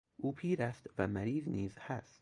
[0.17, 2.19] او پیر است و مریض نیز هست.